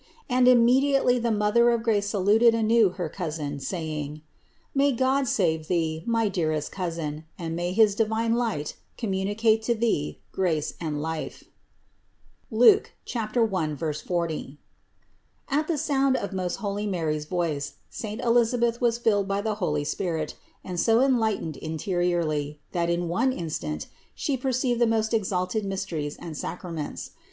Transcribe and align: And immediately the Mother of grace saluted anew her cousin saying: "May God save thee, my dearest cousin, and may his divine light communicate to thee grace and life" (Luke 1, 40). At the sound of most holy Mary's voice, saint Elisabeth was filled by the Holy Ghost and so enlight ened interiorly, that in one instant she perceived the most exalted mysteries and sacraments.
And 0.27 0.47
immediately 0.47 1.19
the 1.19 1.29
Mother 1.29 1.69
of 1.69 1.83
grace 1.83 2.09
saluted 2.09 2.55
anew 2.55 2.89
her 2.89 3.07
cousin 3.07 3.59
saying: 3.59 4.23
"May 4.73 4.93
God 4.93 5.27
save 5.27 5.67
thee, 5.67 6.01
my 6.07 6.27
dearest 6.27 6.71
cousin, 6.71 7.25
and 7.37 7.55
may 7.55 7.71
his 7.71 7.93
divine 7.93 8.33
light 8.33 8.75
communicate 8.97 9.61
to 9.61 9.75
thee 9.75 10.19
grace 10.31 10.73
and 10.81 11.03
life" 11.03 11.43
(Luke 12.49 12.93
1, 13.11 13.77
40). 13.77 14.57
At 15.51 15.67
the 15.67 15.77
sound 15.77 16.17
of 16.17 16.33
most 16.33 16.55
holy 16.55 16.87
Mary's 16.87 17.25
voice, 17.25 17.75
saint 17.91 18.21
Elisabeth 18.21 18.81
was 18.81 18.97
filled 18.97 19.27
by 19.27 19.39
the 19.41 19.53
Holy 19.61 19.81
Ghost 19.85 20.33
and 20.63 20.79
so 20.79 20.97
enlight 20.97 21.43
ened 21.43 21.57
interiorly, 21.57 22.59
that 22.71 22.89
in 22.89 23.07
one 23.07 23.31
instant 23.31 23.85
she 24.15 24.35
perceived 24.35 24.81
the 24.81 24.87
most 24.87 25.13
exalted 25.13 25.63
mysteries 25.63 26.17
and 26.17 26.35
sacraments. 26.35 27.11